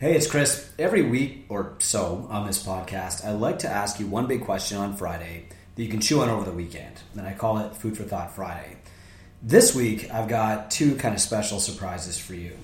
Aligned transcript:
Hey, 0.00 0.14
it's 0.14 0.30
Chris. 0.30 0.72
Every 0.78 1.02
week 1.02 1.46
or 1.48 1.74
so 1.80 2.28
on 2.30 2.46
this 2.46 2.62
podcast, 2.62 3.26
I 3.26 3.32
like 3.32 3.58
to 3.60 3.68
ask 3.68 3.98
you 3.98 4.06
one 4.06 4.28
big 4.28 4.44
question 4.44 4.78
on 4.78 4.96
Friday 4.96 5.48
that 5.74 5.82
you 5.82 5.88
can 5.88 6.00
chew 6.00 6.20
on 6.20 6.28
over 6.28 6.44
the 6.44 6.52
weekend. 6.52 7.00
And 7.14 7.26
I 7.26 7.32
call 7.32 7.58
it 7.58 7.74
Food 7.74 7.96
for 7.96 8.04
Thought 8.04 8.32
Friday. 8.32 8.76
This 9.42 9.74
week, 9.74 10.08
I've 10.14 10.28
got 10.28 10.70
two 10.70 10.94
kind 10.94 11.16
of 11.16 11.20
special 11.20 11.58
surprises 11.58 12.16
for 12.16 12.34
you. 12.34 12.56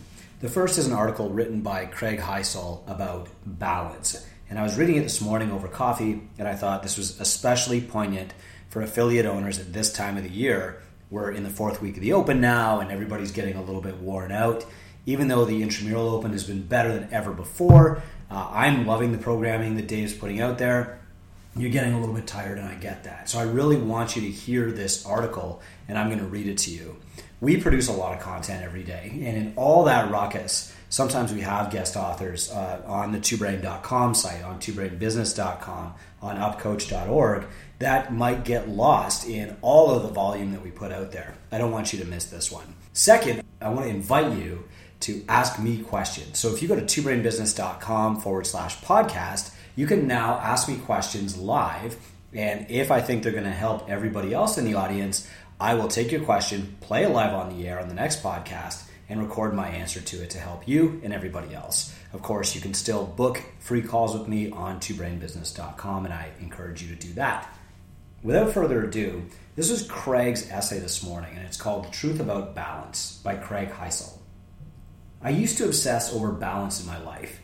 The 0.42 0.48
first 0.48 0.78
is 0.78 0.86
an 0.86 0.92
article 0.92 1.28
written 1.28 1.62
by 1.62 1.86
Craig 1.86 2.20
Heisel 2.20 2.89
about 2.89 3.27
balance. 3.45 4.25
And 4.48 4.57
I 4.57 4.62
was 4.62 4.79
reading 4.79 4.95
it 4.95 5.03
this 5.03 5.21
morning 5.21 5.51
over 5.51 5.66
coffee, 5.66 6.23
and 6.39 6.46
I 6.46 6.55
thought 6.55 6.85
this 6.85 6.96
was 6.96 7.21
especially 7.21 7.80
poignant 7.80 8.32
for 8.69 8.80
affiliate 8.80 9.27
owners 9.27 9.59
at 9.59 9.73
this 9.73 9.93
time 9.93 10.16
of 10.16 10.23
the 10.23 10.30
year. 10.30 10.85
We're 11.11 11.32
in 11.32 11.43
the 11.43 11.51
fourth 11.51 11.82
week 11.82 11.96
of 11.96 12.01
the 12.01 12.12
Open 12.12 12.41
now, 12.41 12.79
and 12.79 12.93
everybody's 12.93 13.32
getting 13.32 13.57
a 13.57 13.62
little 13.62 13.82
bit 13.82 13.96
worn 13.96 14.30
out 14.30 14.64
even 15.07 15.29
though 15.29 15.45
the 15.45 15.62
intramural 15.62 16.09
open 16.09 16.32
has 16.32 16.45
been 16.45 16.62
better 16.62 16.93
than 16.93 17.09
ever 17.12 17.32
before. 17.32 18.02
Uh, 18.30 18.48
I'm 18.50 18.87
loving 18.87 19.12
the 19.12 19.19
programming 19.19 19.77
that 19.77 19.88
Dave's 19.88 20.15
putting 20.15 20.41
out 20.41 20.59
there. 20.59 21.01
You're 21.56 21.70
getting 21.70 21.95
a 21.95 22.01
little 22.01 22.15
bit 22.15 22.27
tired, 22.27 22.59
and 22.59 22.66
I 22.66 22.74
get 22.74 23.05
that. 23.05 23.28
So 23.28 23.38
I 23.38 23.42
really 23.42 23.77
want 23.77 24.16
you 24.16 24.23
to 24.23 24.30
hear 24.30 24.73
this 24.73 25.06
article, 25.06 25.62
and 25.87 25.97
I'm 25.97 26.09
going 26.09 26.19
to 26.19 26.27
read 26.27 26.48
it 26.48 26.59
to 26.59 26.70
you. 26.70 26.97
We 27.41 27.61
produce 27.61 27.88
a 27.88 27.92
lot 27.92 28.16
of 28.16 28.20
content 28.20 28.64
every 28.64 28.83
day, 28.83 29.11
and 29.12 29.37
in 29.37 29.52
all 29.55 29.84
that 29.84 30.11
ruckus, 30.11 30.75
sometimes 30.88 31.33
we 31.33 31.42
have 31.42 31.70
guest 31.70 31.97
authors 31.97 32.50
uh, 32.50 32.83
on 32.86 33.12
the 33.12 33.19
twobrain.com 33.19 34.14
site, 34.14 34.42
on 34.42 34.59
twobrainbusiness.com, 34.59 35.95
on 36.23 36.36
upcoach.org 36.36 37.47
that 37.78 38.12
might 38.12 38.45
get 38.45 38.69
lost 38.69 39.28
in 39.28 39.56
all 39.61 39.91
of 39.91 40.02
the 40.02 40.09
volume 40.09 40.52
that 40.52 40.62
we 40.62 40.70
put 40.70 40.92
out 40.92 41.12
there. 41.12 41.34
I 41.50 41.59
don't 41.59 41.73
want 41.73 41.92
you 41.92 41.98
to 42.00 42.05
miss 42.05 42.25
this 42.27 42.50
one. 42.50 42.75
Second, 42.92 43.42
I 43.61 43.69
want 43.69 43.86
to 43.86 43.91
invite 43.91 44.36
you 44.39 44.64
to 45.01 45.25
ask 45.29 45.59
me 45.59 45.79
questions. 45.79 46.39
So 46.39 46.55
if 46.55 46.62
you 46.62 46.69
go 46.69 46.77
to 46.77 46.83
twobrainbusiness.com 46.83 48.21
forward 48.21 48.47
slash 48.47 48.79
podcast, 48.80 49.55
you 49.77 49.87
can 49.87 50.07
now 50.07 50.39
ask 50.39 50.69
me 50.69 50.77
questions 50.77 51.36
live. 51.36 51.97
And 52.33 52.67
if 52.70 52.91
I 52.91 53.01
think 53.01 53.23
they're 53.23 53.33
going 53.33 53.45
to 53.45 53.51
help 53.51 53.89
everybody 53.89 54.33
else 54.33 54.59
in 54.59 54.64
the 54.64 54.75
audience, 54.75 55.28
I 55.61 55.75
will 55.75 55.89
take 55.89 56.11
your 56.11 56.23
question, 56.23 56.77
play 56.81 57.05
it 57.05 57.11
live 57.11 57.34
on 57.34 57.56
the 57.56 57.69
air 57.69 57.81
on 57.81 57.89
the 57.89 57.95
next 57.95 58.23
podcast, 58.23 58.84
and 59.09 59.20
record 59.20 59.55
my 59.55 59.69
answer 59.69 60.01
to 60.01 60.23
it 60.23 60.31
to 60.31 60.39
help 60.39 60.67
you 60.67 61.01
and 61.05 61.12
everybody 61.12 61.55
else. 61.55 61.95
Of 62.12 62.23
course, 62.23 62.55
you 62.55 62.61
can 62.61 62.75
still 62.75 63.05
book 63.05 63.42
free 63.58 63.83
calls 63.83 64.17
with 64.17 64.29
me 64.29 64.51
on 64.51 64.81
twobrainbusiness.com, 64.81 66.05
and 66.05 66.14
I 66.14 66.31
encourage 66.41 66.83
you 66.83 66.95
to 66.95 67.06
do 67.06 67.12
that. 67.14 67.55
Without 68.23 68.53
further 68.53 68.84
ado, 68.84 69.25
this 69.55 69.70
was 69.70 69.86
Craig's 69.86 70.51
essay 70.51 70.79
this 70.79 71.05
morning, 71.05 71.36
and 71.36 71.47
it's 71.47 71.61
called 71.61 71.84
The 71.84 71.91
Truth 71.91 72.20
About 72.20 72.55
Balance 72.55 73.20
by 73.23 73.36
Craig 73.36 73.69
Heisel. 73.69 74.19
I 75.25 75.30
used 75.30 75.56
to 75.56 75.64
obsess 75.64 76.12
over 76.12 76.33
balance 76.33 76.83
in 76.83 76.86
my 76.86 77.03
life 77.03 77.41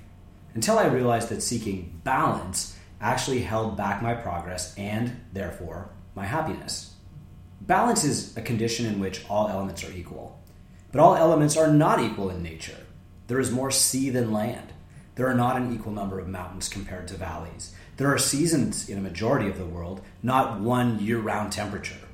until 0.52 0.78
I 0.78 0.84
realized 0.84 1.30
that 1.30 1.42
seeking 1.42 1.98
balance 2.04 2.76
actually 3.00 3.40
held 3.40 3.78
back 3.78 4.02
my 4.02 4.12
progress 4.12 4.76
and, 4.76 5.18
therefore, 5.32 5.88
my 6.14 6.26
happiness. 6.26 6.94
Balance 7.62 8.04
is 8.04 8.36
a 8.36 8.42
condition 8.42 8.84
in 8.84 9.00
which 9.00 9.24
all 9.30 9.48
elements 9.48 9.82
are 9.82 9.92
equal. 9.92 10.38
But 10.92 11.00
all 11.00 11.16
elements 11.16 11.56
are 11.56 11.72
not 11.72 12.00
equal 12.00 12.28
in 12.28 12.42
nature. 12.42 12.76
There 13.28 13.40
is 13.40 13.50
more 13.50 13.70
sea 13.70 14.10
than 14.10 14.30
land. 14.30 14.74
There 15.14 15.28
are 15.28 15.34
not 15.34 15.56
an 15.56 15.74
equal 15.74 15.92
number 15.92 16.18
of 16.18 16.28
mountains 16.28 16.68
compared 16.68 17.08
to 17.08 17.14
valleys. 17.14 17.74
There 17.96 18.12
are 18.12 18.18
seasons 18.18 18.90
in 18.90 18.98
a 18.98 19.02
majority 19.02 19.48
of 19.48 19.56
the 19.56 19.64
world, 19.64 20.02
not 20.22 20.60
one 20.60 21.00
year 21.00 21.18
round 21.18 21.52
temperature. 21.52 22.08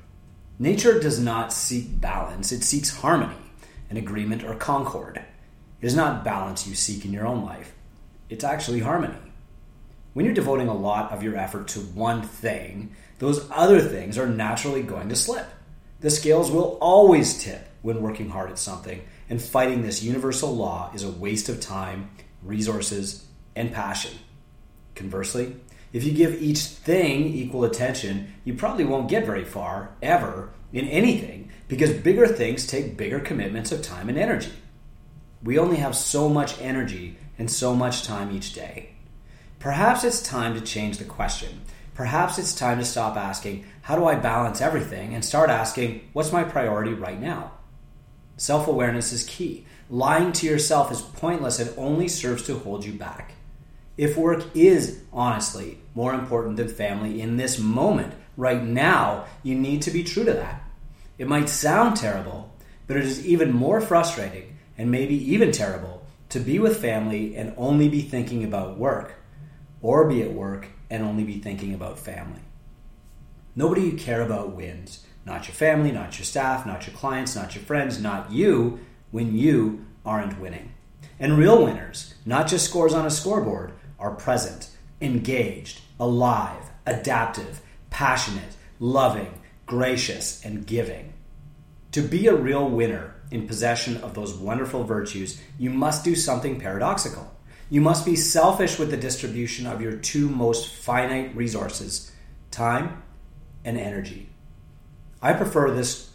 Nature 0.59 0.99
does 1.01 1.19
not 1.19 1.51
seek 1.51 1.99
balance, 1.99 2.53
it 2.53 2.63
seeks 2.63 2.97
harmony, 2.97 3.35
an 3.89 3.97
agreement, 3.97 4.45
or 4.45 4.55
concord. 4.55 5.16
It 5.81 5.85
is 5.85 5.95
not 5.95 6.23
balance 6.23 6.67
you 6.67 6.75
seek 6.75 7.05
in 7.05 7.13
your 7.13 7.27
own 7.27 7.45
life, 7.45 7.73
it's 8.29 8.43
actually 8.43 8.79
harmony. 8.79 9.17
When 10.13 10.25
you're 10.25 10.33
devoting 10.33 10.67
a 10.67 10.73
lot 10.73 11.11
of 11.11 11.21
your 11.21 11.37
effort 11.37 11.67
to 11.69 11.79
one 11.79 12.23
thing, 12.23 12.95
those 13.19 13.47
other 13.51 13.79
things 13.79 14.17
are 14.17 14.27
naturally 14.27 14.81
going 14.81 15.09
to 15.09 15.15
slip. 15.15 15.47
The 15.99 16.09
scales 16.09 16.49
will 16.49 16.77
always 16.81 17.43
tip 17.43 17.67
when 17.83 18.01
working 18.01 18.29
hard 18.29 18.49
at 18.49 18.57
something, 18.57 19.01
and 19.29 19.41
fighting 19.41 19.81
this 19.81 20.01
universal 20.01 20.55
law 20.55 20.91
is 20.93 21.03
a 21.03 21.11
waste 21.11 21.49
of 21.49 21.61
time, 21.61 22.09
resources, 22.41 23.25
and 23.55 23.71
passion. 23.71 24.17
Conversely, 24.95 25.55
if 25.93 26.03
you 26.03 26.11
give 26.13 26.41
each 26.41 26.59
thing 26.59 27.27
equal 27.27 27.63
attention, 27.63 28.33
you 28.43 28.55
probably 28.55 28.85
won't 28.85 29.09
get 29.09 29.25
very 29.25 29.45
far, 29.45 29.91
ever, 30.01 30.49
in 30.73 30.87
anything, 30.87 31.51
because 31.67 31.93
bigger 31.93 32.27
things 32.27 32.67
take 32.67 32.97
bigger 32.97 33.19
commitments 33.19 33.71
of 33.71 33.81
time 33.81 34.09
and 34.09 34.17
energy. 34.17 34.51
We 35.43 35.59
only 35.59 35.77
have 35.77 35.95
so 35.95 36.29
much 36.29 36.59
energy 36.61 37.17
and 37.37 37.49
so 37.49 37.75
much 37.75 38.03
time 38.03 38.35
each 38.35 38.53
day. 38.53 38.89
Perhaps 39.59 40.03
it's 40.03 40.21
time 40.21 40.53
to 40.55 40.61
change 40.61 40.97
the 40.97 41.03
question. 41.03 41.61
Perhaps 41.93 42.37
it's 42.37 42.53
time 42.53 42.77
to 42.79 42.85
stop 42.85 43.15
asking, 43.15 43.65
How 43.81 43.95
do 43.95 44.05
I 44.05 44.15
balance 44.15 44.61
everything? 44.61 45.13
and 45.13 45.23
start 45.23 45.49
asking, 45.49 46.09
What's 46.13 46.31
my 46.31 46.43
priority 46.43 46.93
right 46.93 47.19
now? 47.19 47.51
Self 48.37 48.67
awareness 48.67 49.11
is 49.11 49.23
key. 49.23 49.65
Lying 49.89 50.31
to 50.33 50.45
yourself 50.45 50.91
is 50.91 51.01
pointless 51.01 51.59
and 51.59 51.73
only 51.77 52.07
serves 52.07 52.43
to 52.43 52.59
hold 52.59 52.85
you 52.85 52.93
back. 52.93 53.33
If 53.97 54.15
work 54.15 54.45
is, 54.55 55.01
honestly, 55.11 55.79
more 55.95 56.13
important 56.13 56.57
than 56.57 56.67
family 56.67 57.19
in 57.19 57.37
this 57.37 57.57
moment, 57.57 58.13
right 58.35 58.61
now, 58.61 59.25
you 59.41 59.55
need 59.55 59.81
to 59.83 59.91
be 59.91 60.03
true 60.03 60.25
to 60.25 60.33
that. 60.33 60.61
It 61.17 61.27
might 61.27 61.49
sound 61.49 61.95
terrible, 61.95 62.53
but 62.85 62.97
it 62.97 63.05
is 63.05 63.25
even 63.25 63.51
more 63.51 63.81
frustrating 63.81 64.56
and 64.77 64.91
maybe 64.91 65.15
even 65.31 65.51
terrible 65.51 66.05
to 66.29 66.39
be 66.39 66.59
with 66.59 66.81
family 66.81 67.35
and 67.35 67.53
only 67.57 67.89
be 67.89 68.01
thinking 68.01 68.43
about 68.43 68.77
work, 68.77 69.15
or 69.81 70.07
be 70.07 70.21
at 70.21 70.33
work 70.33 70.67
and 70.89 71.03
only 71.03 71.23
be 71.23 71.39
thinking 71.39 71.73
about 71.73 71.99
family. 71.99 72.41
Nobody 73.55 73.81
you 73.81 73.93
care 73.93 74.21
about 74.21 74.55
wins. 74.55 75.05
Not 75.25 75.47
your 75.47 75.55
family, 75.55 75.91
not 75.91 76.17
your 76.17 76.25
staff, 76.25 76.65
not 76.65 76.87
your 76.87 76.95
clients, 76.95 77.35
not 77.35 77.55
your 77.55 77.63
friends, 77.63 78.01
not 78.01 78.31
you 78.31 78.79
when 79.11 79.35
you 79.35 79.85
aren't 80.05 80.39
winning. 80.39 80.73
And 81.19 81.37
real 81.37 81.65
winners, 81.65 82.13
not 82.25 82.47
just 82.47 82.65
scores 82.65 82.93
on 82.93 83.05
a 83.05 83.09
scoreboard, 83.09 83.73
are 83.99 84.11
present, 84.11 84.69
engaged, 85.01 85.81
alive, 85.99 86.71
adaptive, 86.85 87.61
passionate, 87.89 88.55
loving, 88.79 89.41
gracious, 89.65 90.43
and 90.45 90.65
giving. 90.65 91.13
To 91.91 92.01
be 92.01 92.27
a 92.27 92.35
real 92.35 92.69
winner 92.69 93.15
in 93.31 93.47
possession 93.47 93.97
of 93.97 94.13
those 94.13 94.33
wonderful 94.33 94.83
virtues, 94.83 95.41
you 95.57 95.69
must 95.69 96.03
do 96.03 96.15
something 96.15 96.59
paradoxical. 96.59 97.33
You 97.69 97.81
must 97.81 98.05
be 98.05 98.15
selfish 98.15 98.79
with 98.79 98.91
the 98.91 98.97
distribution 98.97 99.67
of 99.67 99.81
your 99.81 99.93
two 99.93 100.29
most 100.29 100.73
finite 100.73 101.35
resources 101.35 102.11
time 102.51 103.03
and 103.65 103.77
energy. 103.77 104.29
I 105.21 105.33
prefer 105.33 105.71
this 105.71 106.09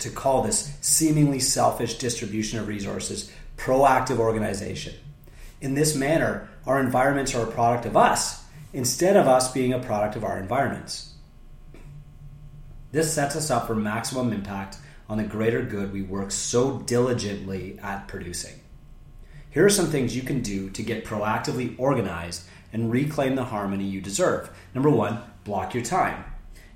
to 0.00 0.10
call 0.10 0.42
this 0.42 0.76
seemingly 0.80 1.40
selfish 1.40 1.98
distribution 1.98 2.58
of 2.58 2.68
resources 2.68 3.32
proactive 3.56 4.18
organization. 4.18 4.94
In 5.60 5.74
this 5.74 5.96
manner, 5.96 6.48
our 6.66 6.78
environments 6.78 7.34
are 7.34 7.48
a 7.48 7.50
product 7.50 7.86
of 7.86 7.96
us 7.96 8.44
instead 8.72 9.16
of 9.16 9.26
us 9.26 9.52
being 9.52 9.72
a 9.72 9.78
product 9.78 10.14
of 10.14 10.24
our 10.24 10.38
environments. 10.38 11.14
This 12.92 13.12
sets 13.12 13.34
us 13.34 13.50
up 13.50 13.66
for 13.66 13.74
maximum 13.74 14.32
impact 14.32 14.78
on 15.08 15.16
the 15.16 15.24
greater 15.24 15.62
good 15.62 15.92
we 15.92 16.02
work 16.02 16.30
so 16.30 16.78
diligently 16.80 17.78
at 17.82 18.06
producing. 18.08 18.60
Here 19.50 19.64
are 19.64 19.70
some 19.70 19.86
things 19.86 20.14
you 20.14 20.22
can 20.22 20.42
do 20.42 20.68
to 20.70 20.82
get 20.82 21.04
proactively 21.04 21.74
organized 21.78 22.44
and 22.72 22.92
reclaim 22.92 23.34
the 23.34 23.44
harmony 23.44 23.84
you 23.84 24.00
deserve. 24.00 24.50
Number 24.74 24.90
one, 24.90 25.20
block 25.44 25.72
your 25.72 25.82
time. 25.82 26.24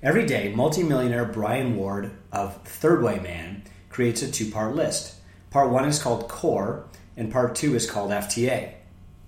Every 0.03 0.27
day, 0.27 0.53
multimillionaire 0.55 1.27
Brian 1.27 1.77
Ward 1.77 2.11
of 2.33 2.57
Third 2.65 3.03
Way 3.03 3.21
Man 3.21 3.63
creates 3.91 4.23
a 4.23 4.31
two 4.31 4.51
part 4.51 4.75
list. 4.75 5.17
Part 5.51 5.71
one 5.71 5.85
is 5.85 6.03
called 6.03 6.29
Core, 6.29 6.89
and 7.17 7.31
part 7.31 7.55
two 7.55 7.75
is 7.75 7.89
called 7.89 8.11
FTA. 8.11 8.73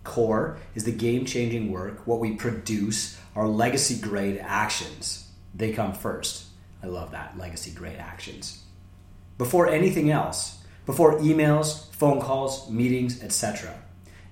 Core 0.05 0.57
is 0.75 0.85
the 0.85 0.93
game 0.93 1.27
changing 1.27 1.71
work, 1.71 2.07
what 2.07 2.19
we 2.19 2.33
produce, 2.33 3.21
our 3.37 3.47
legacy 3.47 4.01
grade 4.01 4.39
actions. 4.43 5.31
They 5.55 5.73
come 5.73 5.93
first. 5.93 6.47
I 6.83 6.87
love 6.87 7.13
that, 7.13 7.39
legacy 7.39 7.71
grade 7.71 7.99
actions 7.99 8.64
before 9.39 9.69
anything 9.69 10.11
else, 10.11 10.59
before 10.87 11.19
emails, 11.21 11.91
phone 11.93 12.21
calls, 12.21 12.71
meetings, 12.71 13.23
etc. 13.23 13.75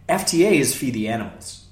FTA 0.08 0.52
is 0.52 0.74
feed 0.74 0.94
the 0.94 1.08
animals. 1.08 1.66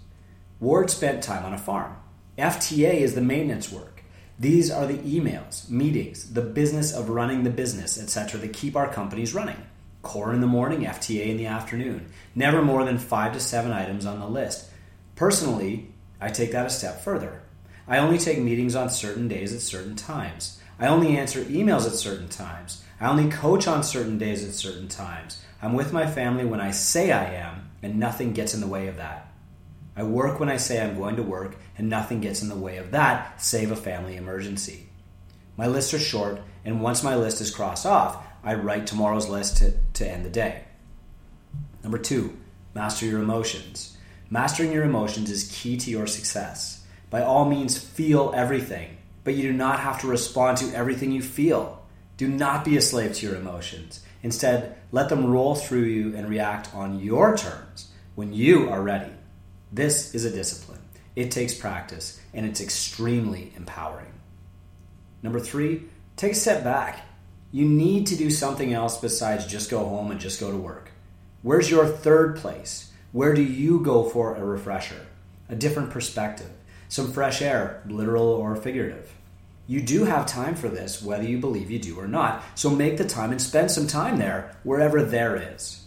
Ward 0.61 0.91
spent 0.91 1.23
time 1.23 1.45
on 1.45 1.55
a 1.55 1.59
farm. 1.59 1.97
FTA 2.39 2.95
is 2.95 3.15
the 3.15 3.21
maintenance 3.21 3.71
work. 3.71 4.03
These 4.39 4.71
are 4.71 4.87
the 4.87 4.99
emails, 4.99 5.69
meetings, 5.69 6.33
the 6.33 6.41
business 6.41 6.95
of 6.95 7.11
running 7.11 7.45
the 7.45 7.51
business, 7.51 8.01
etc., 8.01 8.41
that 8.41 8.55
keep 8.55 8.75
our 8.75 8.91
companies 8.91 9.35
running. 9.35 9.63
Core 10.03 10.33
in 10.33 10.41
the 10.41 10.47
morning, 10.47 10.81
FTA 10.81 11.27
in 11.29 11.37
the 11.37 11.47
afternoon. 11.47 12.07
Never 12.35 12.63
more 12.63 12.85
than 12.85 12.97
five 12.97 13.35
to 13.35 13.41
seven 13.41 13.73
items 13.73 14.07
on 14.07 14.19
the 14.19 14.27
list. 14.27 14.71
Personally, 15.15 15.91
I 16.21 16.31
take 16.31 16.53
that 16.53 16.65
a 16.65 16.71
step 16.71 17.03
further. 17.03 17.43
I 17.87 17.99
only 17.99 18.17
take 18.17 18.39
meetings 18.39 18.75
on 18.75 18.89
certain 18.89 19.29
days 19.29 19.55
at 19.55 19.61
certain 19.61 19.97
times. 19.97 20.60
I 20.81 20.87
only 20.87 21.19
answer 21.19 21.43
emails 21.43 21.87
at 21.87 21.93
certain 21.93 22.29
times. 22.29 22.83
I 22.99 23.09
only 23.09 23.31
coach 23.31 23.69
on 23.69 23.83
certain 23.83 24.17
days 24.17 24.43
at 24.43 24.55
certain 24.55 24.89
times. 24.89 25.45
I'm 25.61 25.75
with 25.75 25.93
my 25.93 26.07
family 26.07 26.47
when 26.47 26.61
I 26.61 26.71
say 26.71 27.13
I 27.13 27.35
am, 27.35 27.71
and 27.83 27.99
nothing 27.99 28.33
gets 28.33 28.55
in 28.55 28.63
the 28.63 28.67
way 28.67 28.89
of 28.89 28.97
that. 28.97 29.31
I 29.95 30.05
work 30.05 30.41
when 30.41 30.49
I 30.49 30.57
say 30.57 30.83
I'm 30.83 30.97
going 30.97 31.17
to 31.17 31.23
work, 31.23 31.57
and 31.77 31.91
nothing 31.91 32.23
gets 32.23 32.41
in 32.41 32.49
the 32.49 32.57
way 32.57 32.79
of 32.79 32.93
that, 32.93 33.43
save 33.43 33.71
a 33.71 33.77
family 33.77 34.17
emergency. 34.17 34.87
My 35.59 35.67
lists 35.67 35.93
are 35.93 35.99
short, 35.99 36.41
and 36.65 36.81
once 36.81 37.03
my 37.03 37.15
list 37.15 37.43
is 37.43 37.55
crossed 37.55 37.85
off, 37.85 38.25
I 38.43 38.55
write 38.55 38.87
tomorrow's 38.87 39.29
list 39.29 39.59
to, 39.59 39.75
to 39.95 40.09
end 40.09 40.25
the 40.25 40.31
day. 40.31 40.65
Number 41.83 41.99
two, 41.99 42.39
master 42.75 43.05
your 43.05 43.21
emotions. 43.21 43.99
Mastering 44.31 44.73
your 44.73 44.85
emotions 44.85 45.31
is 45.31 45.55
key 45.55 45.77
to 45.77 45.91
your 45.91 46.07
success. 46.07 46.87
By 47.11 47.23
all 47.23 47.45
means, 47.45 47.77
feel 47.77 48.33
everything, 48.35 48.97
but 49.25 49.35
you 49.35 49.43
do 49.43 49.53
not 49.53 49.81
have 49.81 50.01
to 50.01 50.07
respond 50.07 50.59
to 50.59 50.75
everything 50.75 51.13
you 51.13 51.23
feel. 51.23 51.83
Do 52.17 52.29
not 52.29 52.65
be 52.65 52.77
a 52.77 52.83
slave 52.83 53.15
to 53.15 53.27
your 53.27 53.37
emotions. 53.37 54.05
Instead, 54.23 54.77
let 54.93 55.09
them 55.09 55.27
roll 55.27 55.55
through 55.55 55.85
you 55.85 56.15
and 56.17 56.29
react 56.29 56.75
on 56.75 57.01
your 57.01 57.37
terms 57.37 57.91
when 58.15 58.33
you 58.33 58.69
are 58.69 58.83
ready. 58.83 59.13
This 59.73 60.15
is 60.15 60.25
a 60.25 60.31
discipline. 60.31 60.81
It 61.17 61.31
takes 61.31 61.55
practice 61.55 62.21
and 62.35 62.45
it's 62.45 62.61
extremely 62.61 63.53
empowering. 63.57 64.13
Number 65.23 65.41
three, 65.41 65.85
take 66.17 66.33
a 66.33 66.37
step 66.37 66.65
back. 66.65 67.07
You 67.53 67.65
need 67.65 68.07
to 68.09 68.17
do 68.17 68.31
something 68.31 68.73
else 68.73 69.01
besides 69.01 69.47
just 69.47 69.71
go 69.71 69.81
home 69.81 70.11
and 70.11 70.21
just 70.21 70.41
go 70.41 70.51
to 70.51 70.57
work. 70.57 70.91
Where's 71.43 71.71
your 71.71 71.87
third 71.87 72.37
place? 72.37 72.93
Where 73.13 73.35
do 73.35 73.43
you 73.43 73.81
go 73.81 74.09
for 74.09 74.37
a 74.37 74.45
refresher? 74.45 75.07
A 75.49 75.57
different 75.57 75.91
perspective, 75.91 76.51
some 76.91 77.13
fresh 77.13 77.41
air, 77.41 77.83
literal 77.87 78.27
or 78.27 78.57
figurative. 78.57 79.15
You 79.69 79.81
do 79.81 80.05
have 80.05 80.27
time 80.27 80.57
for 80.57 80.69
this, 80.69 81.01
whether 81.01 81.23
you 81.23 81.39
believe 81.39 81.71
you 81.71 81.79
do 81.79 81.99
or 81.99 82.09
not. 82.09 82.43
So 82.57 82.69
make 82.69 82.99
the 82.99 83.07
time 83.07 83.31
and 83.31 83.41
spend 83.41 83.71
some 83.71 83.87
time 83.87 84.19
there, 84.19 84.57
wherever 84.65 85.01
there 85.01 85.55
is. 85.55 85.85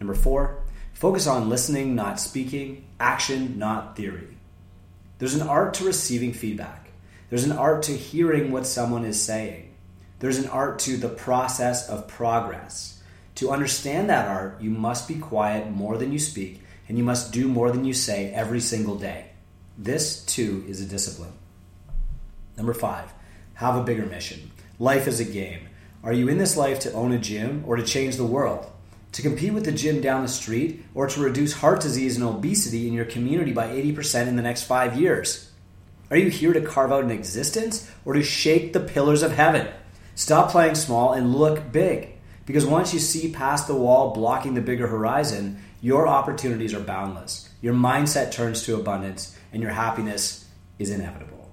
Number 0.00 0.14
four, 0.14 0.64
focus 0.94 1.26
on 1.26 1.50
listening, 1.50 1.94
not 1.94 2.18
speaking, 2.18 2.86
action, 2.98 3.58
not 3.58 3.96
theory. 3.96 4.38
There's 5.18 5.34
an 5.34 5.46
art 5.46 5.74
to 5.74 5.84
receiving 5.84 6.32
feedback, 6.32 6.90
there's 7.28 7.44
an 7.44 7.52
art 7.52 7.82
to 7.84 7.92
hearing 7.92 8.52
what 8.52 8.66
someone 8.66 9.04
is 9.04 9.22
saying, 9.22 9.74
there's 10.20 10.38
an 10.38 10.48
art 10.48 10.78
to 10.80 10.96
the 10.96 11.10
process 11.10 11.88
of 11.88 12.08
progress. 12.08 13.02
To 13.36 13.50
understand 13.50 14.08
that 14.08 14.28
art, 14.28 14.62
you 14.62 14.70
must 14.70 15.06
be 15.06 15.16
quiet 15.16 15.70
more 15.70 15.98
than 15.98 16.12
you 16.12 16.18
speak, 16.18 16.62
and 16.88 16.96
you 16.96 17.04
must 17.04 17.32
do 17.34 17.48
more 17.48 17.70
than 17.70 17.84
you 17.84 17.92
say 17.92 18.30
every 18.32 18.60
single 18.60 18.96
day. 18.96 19.25
This, 19.78 20.24
too, 20.24 20.64
is 20.66 20.80
a 20.80 20.86
discipline. 20.86 21.32
Number 22.56 22.72
five, 22.72 23.12
have 23.54 23.76
a 23.76 23.84
bigger 23.84 24.06
mission. 24.06 24.50
Life 24.78 25.06
is 25.06 25.20
a 25.20 25.24
game. 25.24 25.68
Are 26.02 26.12
you 26.12 26.28
in 26.28 26.38
this 26.38 26.56
life 26.56 26.80
to 26.80 26.92
own 26.92 27.12
a 27.12 27.18
gym 27.18 27.64
or 27.66 27.76
to 27.76 27.82
change 27.82 28.16
the 28.16 28.24
world? 28.24 28.70
To 29.12 29.22
compete 29.22 29.52
with 29.52 29.64
the 29.64 29.72
gym 29.72 30.00
down 30.00 30.22
the 30.22 30.28
street 30.28 30.84
or 30.94 31.06
to 31.06 31.20
reduce 31.20 31.54
heart 31.54 31.80
disease 31.80 32.16
and 32.16 32.24
obesity 32.24 32.86
in 32.86 32.94
your 32.94 33.04
community 33.04 33.52
by 33.52 33.68
80% 33.68 34.28
in 34.28 34.36
the 34.36 34.42
next 34.42 34.64
five 34.64 34.98
years? 34.98 35.50
Are 36.10 36.16
you 36.16 36.30
here 36.30 36.52
to 36.52 36.60
carve 36.60 36.92
out 36.92 37.04
an 37.04 37.10
existence 37.10 37.90
or 38.04 38.14
to 38.14 38.22
shake 38.22 38.72
the 38.72 38.80
pillars 38.80 39.22
of 39.22 39.32
heaven? 39.32 39.68
Stop 40.14 40.50
playing 40.50 40.76
small 40.76 41.12
and 41.12 41.34
look 41.34 41.72
big. 41.72 42.10
Because 42.46 42.64
once 42.64 42.94
you 42.94 43.00
see 43.00 43.32
past 43.32 43.66
the 43.66 43.74
wall 43.74 44.14
blocking 44.14 44.54
the 44.54 44.60
bigger 44.60 44.86
horizon, 44.86 45.60
your 45.80 46.06
opportunities 46.06 46.72
are 46.72 46.80
boundless. 46.80 47.50
Your 47.60 47.74
mindset 47.74 48.30
turns 48.30 48.62
to 48.62 48.76
abundance, 48.76 49.35
and 49.56 49.62
your 49.62 49.72
happiness 49.72 50.44
is 50.78 50.90
inevitable. 50.90 51.50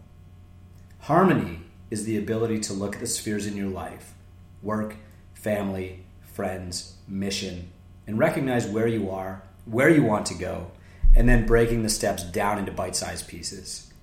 Harmony 1.00 1.62
is 1.90 2.04
the 2.04 2.18
ability 2.18 2.60
to 2.60 2.74
look 2.74 2.96
at 2.96 3.00
the 3.00 3.08
spheres 3.08 3.48
in 3.48 3.56
your 3.56 3.70
life 3.70 4.14
work, 4.62 4.98
family, 5.34 6.04
friends, 6.22 6.98
mission 7.08 7.72
and 8.06 8.20
recognize 8.20 8.68
where 8.68 8.88
you 8.88 9.10
are, 9.10 9.42
where 9.64 9.88
you 9.88 10.04
want 10.04 10.26
to 10.26 10.34
go, 10.34 10.70
and 11.16 11.30
then 11.30 11.46
breaking 11.46 11.84
the 11.84 11.90
steps 11.90 12.24
down 12.24 12.60
into 12.60 12.74
bite 12.74 12.98
sized 12.98 13.30
pieces. 13.30 13.94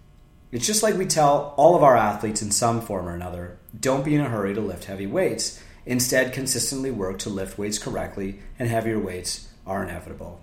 It's 0.50 0.66
just 0.66 0.82
like 0.82 0.94
we 0.94 1.04
tell 1.04 1.52
all 1.58 1.76
of 1.76 1.82
our 1.82 1.96
athletes 1.96 2.40
in 2.40 2.50
some 2.50 2.80
form 2.80 3.06
or 3.06 3.14
another 3.14 3.58
don't 3.78 4.02
be 4.02 4.14
in 4.14 4.22
a 4.22 4.30
hurry 4.30 4.54
to 4.54 4.62
lift 4.62 4.86
heavy 4.86 5.06
weights 5.06 5.62
Instead, 5.86 6.32
consistently 6.32 6.90
work 6.90 7.18
to 7.18 7.30
lift 7.30 7.58
weights 7.58 7.78
correctly, 7.78 8.40
and 8.58 8.68
heavier 8.68 8.98
weights 8.98 9.48
are 9.66 9.82
inevitable. 9.82 10.40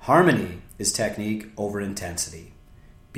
Harmony 0.00 0.60
is 0.78 0.92
technique 0.92 1.46
over 1.56 1.80
intensity. 1.80 2.52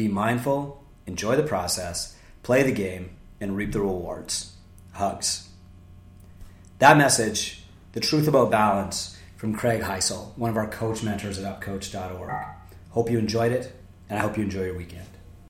Be 0.00 0.08
mindful, 0.08 0.82
enjoy 1.06 1.37
the 1.37 1.43
process, 1.43 2.17
play 2.43 2.62
the 2.62 2.73
game, 2.73 3.11
and 3.38 3.55
reap 3.55 3.73
the 3.73 3.81
rewards. 3.81 4.55
Hugs. 4.93 5.50
That 6.79 6.97
message, 6.97 7.64
the 7.93 8.00
truth 8.00 8.26
about 8.26 8.50
balance, 8.50 9.19
from 9.37 9.55
Craig 9.55 9.82
Heisel, 9.82 10.35
one 10.38 10.49
of 10.49 10.56
our 10.56 10.69
coach 10.69 11.02
mentors 11.02 11.38
at 11.38 11.61
upcoach.org. 11.61 12.32
Hope 12.93 13.11
you 13.11 13.19
enjoyed 13.19 13.52
it, 13.52 13.75
and 14.08 14.19
I 14.19 14.23
hope 14.23 14.38
you 14.38 14.43
enjoy 14.43 14.64
your 14.64 14.79
weekend. 14.79 15.05